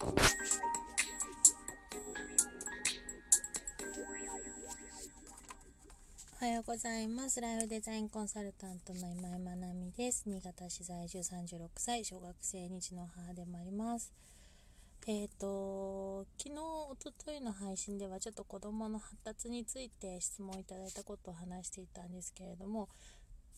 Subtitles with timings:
[0.00, 0.06] お
[6.40, 7.40] はようございます。
[7.40, 10.24] ライフデザインコンサルタントの今井まなみです。
[10.26, 14.12] 新潟市在住36歳、小学生2児の母でもあります。
[15.06, 22.88] えっ、ー、と、昨日、おとといの配信ではちょっと子供の発達について質問いただいたことを話していたんですけれども、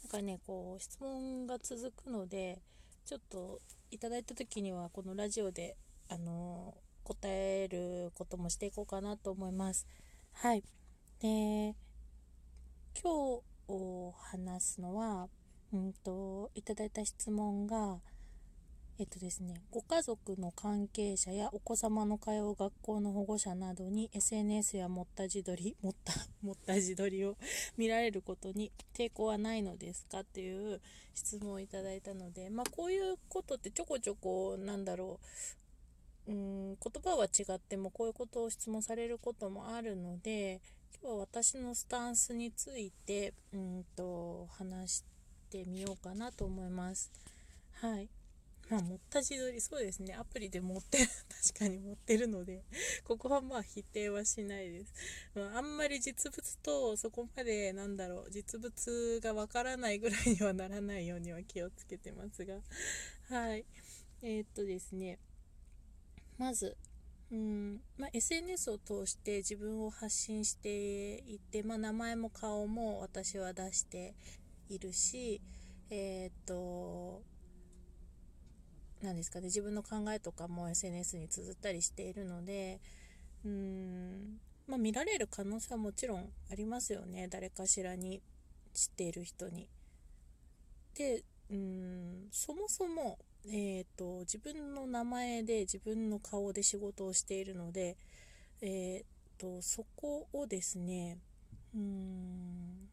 [0.03, 2.61] なんかね、こう、質問が続くので、
[3.07, 3.61] ちょっと
[3.91, 5.77] いただいた時にはこのラジオで、
[6.09, 9.87] あの答えることもしていこうかなと思います。
[10.33, 10.63] はい。
[11.21, 11.75] で、
[13.03, 15.29] 今日話すのは、
[15.73, 17.99] うんと、いただいた質問が、
[18.99, 27.37] えっとですね、ご家族の関係者やお子様の通う学校の保護者などに SNS や持った自撮り、 持った、持った自撮りを
[27.77, 30.81] 見られることに抵抗はないのですかっていう
[31.15, 35.27] 質問をいただいたので、まあこういうことってちょこちょこなんだろう、
[36.29, 40.61] うん、言葉は違ってもこういうことを質問されることもあるので、
[41.03, 45.05] 今日は私のスタンスについて、うんと、話し
[45.51, 47.13] てみようかなと思います。
[47.81, 48.09] はい。
[48.69, 50.15] まあ、持った自撮り、そうですね。
[50.15, 50.99] アプリで持って、
[51.55, 52.65] 確かに持ってるので、
[53.05, 54.93] ここはまあ否定はしないです。
[55.35, 62.61] まあ、あんまり実物とそこまで、なんだろう、実物がわからないぐらいにはならないようには気をつけてますが、
[63.29, 63.65] はい。
[64.23, 65.21] えー、っとですね、
[66.39, 66.77] まず、
[67.33, 74.15] うんまあ、SNS を通して自分を発信していて、まあ、名前も顔も私は出して
[74.69, 75.41] いるし、
[75.91, 77.23] えっ、と、
[79.03, 82.81] 何ですかね、自分の考えとかも SNS に綴ったりしているので、
[83.45, 87.29] うん、まあ、見られる可能性はもちろんありますよね。
[87.29, 88.23] 誰かしらに
[88.73, 89.69] 知っている人に。
[90.95, 93.19] で、うん、そもそも、
[93.49, 97.97] えーと、自分の名前で自分の顔で仕事をしているので、
[98.61, 101.19] えーと、そこをですね
[101.75, 102.89] うーん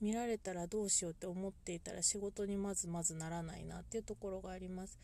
[0.00, 4.98] 見られたらどうしようって思っていたら仕事にまずまずならないなっていうところがあります。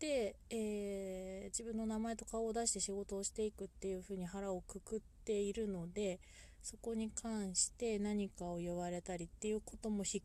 [0.00, 6.18] で、えー、自分の名前と顔を出して仕事をしていくっていうふうに腹をくくっているので
[6.62, 10.22] そこに関して何かを言われたりっていうことも引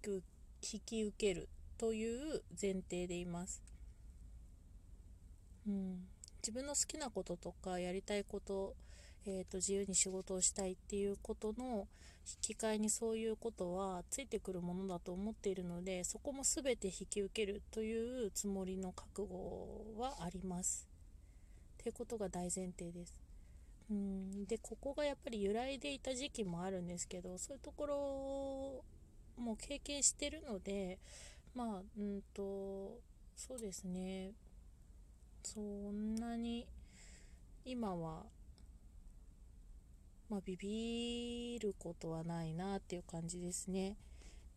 [0.85, 3.74] き受けるという前提でいます。
[5.67, 6.07] うん、
[6.41, 8.75] 自分の好きなこととかやりたいこと、
[9.25, 11.87] えーと、自由に仕事をしたいっていうことの
[12.41, 20.87] 引き換えにそういうことはついてくるものだと思っているのでそこも全て引き受けるというつもりの覚悟はあります。
[21.79, 23.25] っていうことが大前提です。
[23.91, 28.83] うんでここがやっぱり揺らいでいた時期もあるんですけどそういうところ
[29.37, 30.97] も経験してるので
[31.53, 32.99] まあうんと
[33.35, 34.31] そうですね
[35.45, 36.67] そんなに
[37.63, 38.23] 今は
[40.29, 43.95] まあ、ビビることはないなっていう感じですね。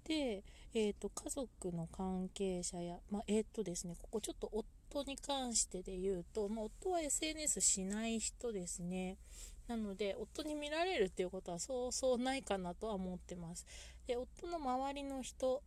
[0.04, 9.18] で、えーと、家族の関係者や、まあ、えっ、ー、とですね、ここちょっと夫に関してで言うと、まあ、夫は SNS しない人ですね。
[9.66, 13.66] なので、夫に見られるっていうことはそうそうないかなとは思ってます。
[14.06, 15.62] で、夫の周りの人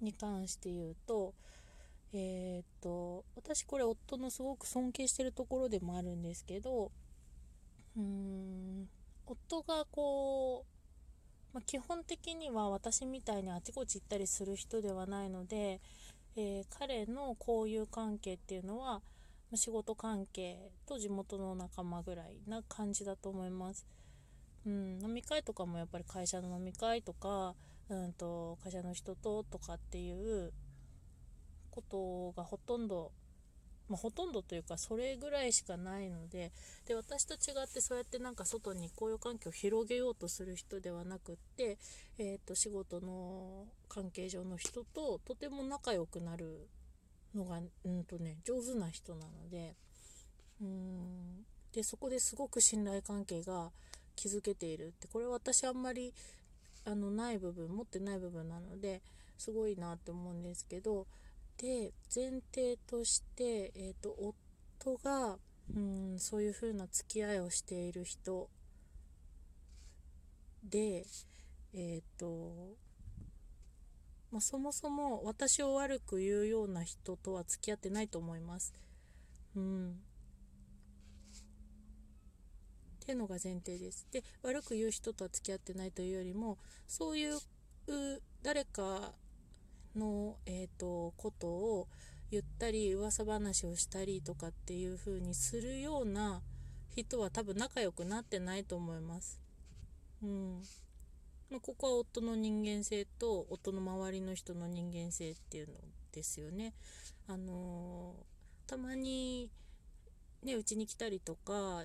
[0.00, 1.34] に関して言うと、
[2.12, 6.90] えっ、と、私これ夫のすごく尊敬してるところでもあるんですけど、
[7.96, 8.88] うーん、
[9.26, 10.64] 夫がこ
[11.52, 15.80] う、まあ、基本的には私みたいにあちこち行ったりする人ではないので、
[16.36, 19.02] えー、彼の交友関係っていうのは、
[19.54, 23.86] 仕事関係と地元の仲間ぐらいな感じだと思います。
[24.66, 27.54] うん、飲み会とかもやっぱり会社の飲み会とか、
[27.88, 30.52] うんと会社の人ととかっていう
[31.70, 33.12] ことがほとんど、
[33.88, 36.52] まあ、ほとんどというかそれぐらいしかないので
[36.86, 41.78] で私と違ってそうやってなんか外に交友関係を広げようとする人ではなくって、
[42.18, 46.68] えー、と仕事の関係上の人ととても仲良くなる
[47.34, 49.74] のが、うんとね、上手な人なので
[50.60, 51.44] うん。
[51.72, 53.70] でそこですごく信頼関係が
[54.16, 56.12] 築けているってこれは私あんまり
[56.84, 59.02] あのない部分持ってない部分なので
[59.36, 61.06] すごいなって思うんですけど
[61.58, 64.14] で前提として、えーと、
[64.80, 65.38] 夫が
[65.74, 68.48] うんそういう風な付き合いをしている人
[70.64, 71.04] で
[71.74, 72.76] え、ー、と
[74.30, 78.74] まあ、そもそも私を悪く言うような人とは付き合ってないと思います。
[79.56, 79.90] うん。
[79.90, 79.94] っ
[83.06, 84.06] ていうのが前提です。
[84.12, 87.38] で、悪く言う人とは付き合ってないというよりも、そういう
[88.42, 89.14] 誰か
[89.98, 91.88] の、えーと、ことを、
[92.30, 96.42] 言ったり噂話をしたりとかっていう風にするような
[96.94, 99.40] 人は多分仲良くなってないと思います。
[100.22, 100.62] うん
[101.50, 105.74] まあ、ここは夫の人間性と夫の周りの人の人間性っていうの
[106.12, 106.74] ですよね。
[107.26, 109.48] あのー、たまに
[110.42, 111.84] ねうちに来たりとか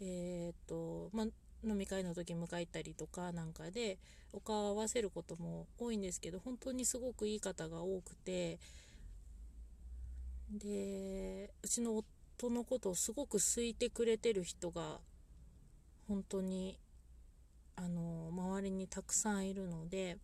[0.00, 1.26] えっ、とまあ
[1.64, 3.98] 飲み会の時迎えたりとかなんかで
[4.32, 8.58] お顔を合わせることも多いんですけど本当にすごくいい方が多くて
[10.50, 14.98] でうちの夫のことをすごく好いてくれてる人が
[16.08, 16.78] 本当に
[17.76, 20.18] あの周りにたくさんいるので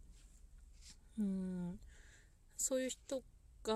[1.19, 1.79] うん
[2.57, 3.23] そういう人
[3.63, 3.75] が、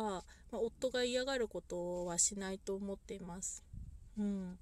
[0.51, 3.65] まあ、夫が嫌がることはしないと思っています。
[4.19, 4.59] うん、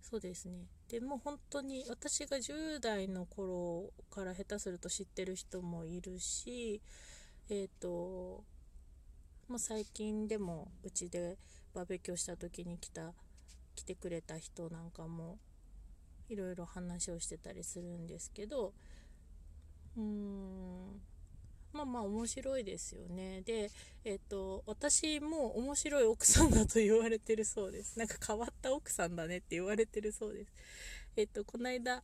[0.00, 6.80] そうですねでも本当に私が10代の頃から下手すると知ってる人もいるし
[7.50, 7.88] えっ、ー、と
[9.48, 11.36] もう最近でもうちで
[11.74, 13.12] バーベキューした時に来た
[13.74, 15.38] 来てくれた人なんかも
[16.28, 18.72] いろいろ話をしてたりするんですけど
[19.96, 21.00] うーん
[21.74, 23.42] まあまあ面白いですよね。
[23.42, 23.70] で
[24.04, 27.96] えっ、と私も面白い奥さんだと言われてるそうです。
[27.98, 30.52] なんか変わった奥さんだねって言われてるそうです。
[31.16, 32.02] えっ、とこの間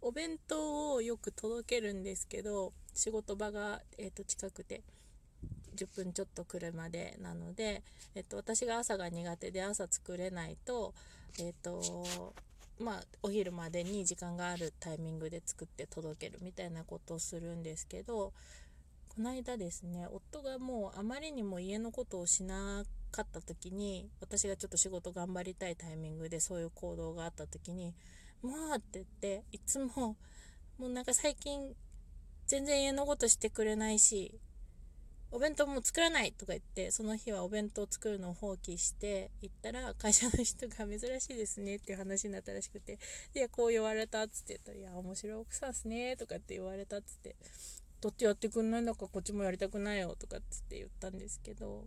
[0.00, 4.82] お弁当をよく届けるんですけど仕事場が、えー、と近くて
[5.74, 7.16] 10分ちょっと車で。
[7.20, 7.82] なので、
[8.14, 10.92] えっと、私が朝が苦手で朝作れないと、
[11.38, 12.32] えっと、
[12.80, 18.32] まあ、お昼までに時間があるタイミングで作って届けるみたいなことをするんですけど、
[19.08, 27.94] この間ですね、夫がもうあまりにも家のことをしなかった時に、私がちょっと仕事頑張りたいタイミングでそういう行動があった時に、
[28.42, 30.16] もうって言って、いつも、
[30.78, 31.74] もうなんか最近
[32.46, 34.38] 全然家のことしてくれないし、
[35.30, 42.98] お弁当も作らないとか言って、その日はお弁当作るのを放棄して行ったら、会社の人が珍しいですねっていう話になったらしくて、
[43.34, 47.36] いや、こう言われたっつって言ったら、いや、面白い奥さんっすねとかって言われたっつって、
[48.00, 48.82] どっちやってくんない？
[48.82, 51.84] んだかこっちもやりたくないよとかっつって言ったんですけど、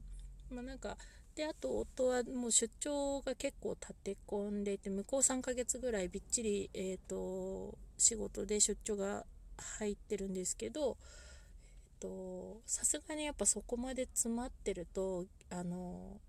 [0.49, 0.97] まあなんか、
[1.35, 9.25] で、あと夫はもう出張が結構立て込んでいて、向こう3ヶ月ぐらいびっちり、え、ー、と、仕事で出張が
[9.79, 10.97] 入ってるんですけど、
[12.65, 16.19] さすがにやっぱそこまで詰まってるとあの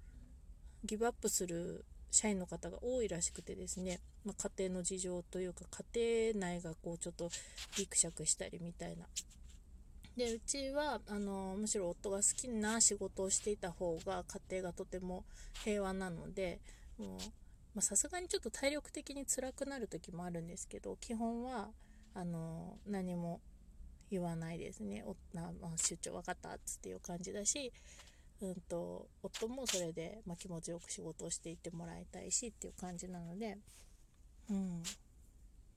[0.84, 5.64] ギブアップする社員の方が多いらしくてですね、まあ、家庭の事情というか
[5.94, 7.31] 家庭内がこうちょっと
[7.76, 9.06] ギクシャクしたりみたいな
[10.16, 15.24] でうちはあのむしろ夫が好きな仕事をしていた方が家庭がとても
[15.64, 16.60] 平和なので
[17.80, 21.70] さすがにちょっと体力的に辛くなる時もあるんですけど基本は
[22.14, 23.40] あの何も
[24.12, 25.02] 言わないですね。
[25.06, 27.72] おなまあ、出張分かったっつっていう感じだし、
[28.42, 33.56] うんと、夫もそれで、まあ、気持ちよく仕事をしていってもらいたいしっていう感じなので、
[34.50, 34.82] うん。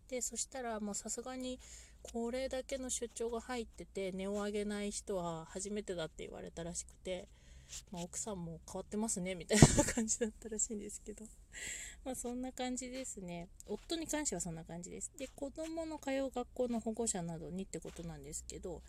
[0.10, 1.58] で、そしたらもうさすがに
[2.12, 7.28] これだけの出張が入ってて値を上げない人は初めてだって言われたらしくて、
[7.92, 11.26] まあ、奥さんも変わってますねみたいな感じだったらしいんですけど。
[12.06, 13.48] まあそんな感じですね。
[13.66, 15.12] 夫に関してはそんな感じです。
[15.18, 18.82] で子供の通う学校の保護者などにってことなんですけど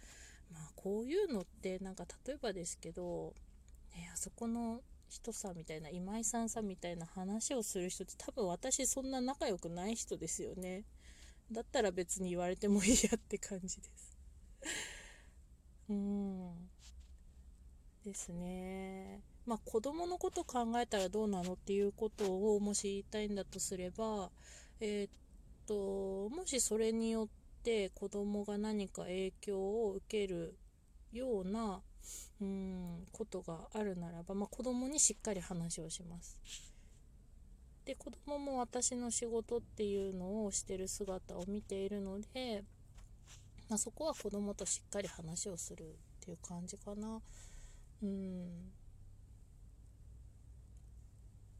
[0.52, 3.34] まあこういうのってなんか例えばですけど、
[3.94, 10.84] ね、あそこの人さみたいな今井さんさみたいな話をする人って多分私そんな仲良くない人ですよね。
[11.52, 14.16] だったら別に言われてもいいやって感じです
[15.88, 16.50] うん
[18.04, 19.20] ですね。
[19.46, 24.30] まあ子供のこと考えたらどうなのっていうことをもし言いたいんだとすれば、
[24.80, 25.10] えー、っ
[25.66, 27.28] と、もしそれによっ
[27.62, 30.56] て子供が何か影響を受ける
[31.12, 31.80] ような、
[32.40, 36.38] うん、ことがあるならば、まあ、子供にしっかり話をします。
[37.86, 42.64] で、子供も私の仕事っていうのをしてる姿を見ているので、
[43.68, 47.20] まあ、そこは子供としっかり話をするっていう感じかな。
[48.02, 48.72] うん。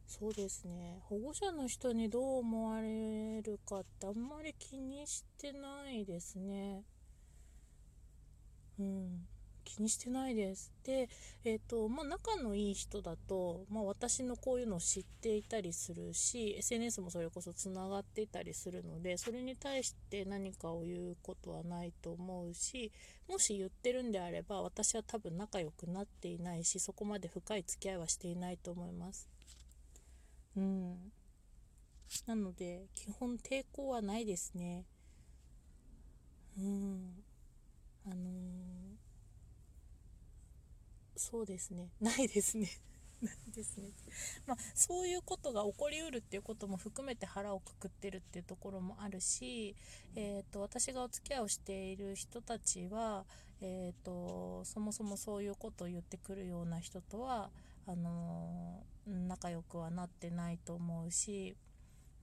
[0.08, 0.98] そうですね。
[1.02, 6.82] 保護者の人にどう思われるかってあんまり気にしてないですね。
[8.78, 9.28] うん。
[9.66, 10.72] 気にしてないです。
[10.84, 11.08] で、
[11.44, 22.92] えっ、ー、と、まあ、仲のいい人だと、まあ、私のこういうのを知っていたりするし、SNS もそれこそつながっていたりするので、それに対して何かを言うことはないと思うし、
[23.28, 29.28] もし言ってるんであれば、私は多分仲良くなっていないし、そこまで深い付き合いはしていないと思います。
[30.56, 31.12] うん。
[32.26, 34.84] なので、基本抵抗はないですね。
[36.56, 37.24] うん。
[38.06, 39.05] あのー
[41.16, 41.90] そうですね。
[42.00, 42.68] ないですね。
[43.22, 43.90] ないですね。
[44.46, 49.74] まあそういうことが起こりうるっていうことも含めて腹をくくってるっていうところもあるし、
[50.14, 53.24] えーと、私がお付き合いをしている人たちは、
[53.60, 57.50] えーと、そもそもそういうことを言ってくるような人とは
[57.86, 61.56] あのー、仲良くはなってないと思うし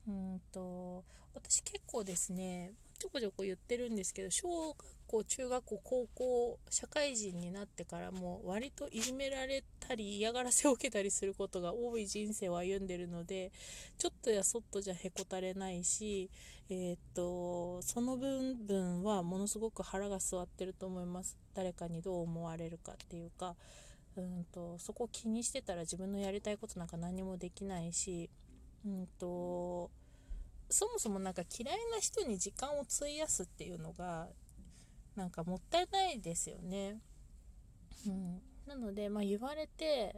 [0.06, 2.72] うんと私結構ですね
[3.04, 13.52] ちょこちょこ言ってるんですけど小学校中学校高校社会人になってからも割といじめられたり嫌がらせを受けたりすることが多い人生を歩んでるので
[13.98, 16.30] ちょっとやそっとじゃへこたれないし、
[16.70, 21.36] えー、っとその部分はものすごく腹が据わってると思います。
[21.52, 23.54] 誰かにどう思われるかっていうか。
[24.16, 28.30] うんとそこを気にしてたら自分のやりたいことなんか何もできないし
[28.86, 29.90] うんと
[30.70, 34.28] そもそもなんか嫌いな人に時間を費やすっていうのが
[35.16, 36.98] なんかもったいないですよね。
[38.06, 40.14] うん、なので、まあ、言われて、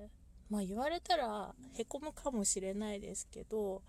[0.50, 3.82] まあ、言われたらへこむかもしれないですけど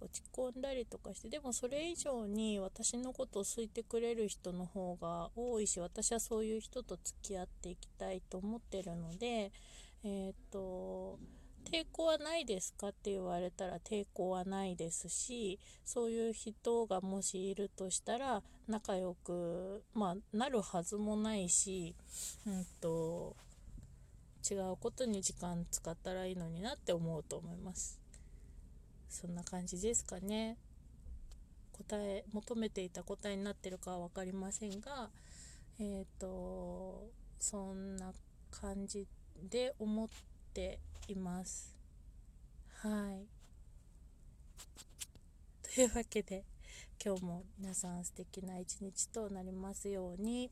[0.00, 9.52] 落ち込んだりとかしてでもそれ以上に私のことを好いてくれる人の方が多いし私はそういう人と付き合っていきたいと思ってるので
[10.04, 11.18] えっ、と
[11.64, 12.88] 抵抗はないですか？
[12.88, 21.94] って言われたら抵抗はないですしそういう人がもしいるとしたら仲良く、まあ、なるはずもないし、
[22.46, 23.36] うんと、
[24.50, 28.00] 違うことに時間使ったらいいのになって思うと思います。
[29.08, 30.56] そんな感じですかね。
[31.72, 35.10] 答え求めていた答えになってるかは分かりませんが
[35.78, 38.12] えっ、ー、とそんな
[38.50, 39.06] 感じ
[39.48, 40.14] で思って
[40.58, 41.76] っています。
[42.82, 43.26] はい。
[45.74, 46.44] というわけで
[47.02, 50.50] 今日も皆さん素敵な一日となりますように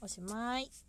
[0.00, 0.87] おしまい。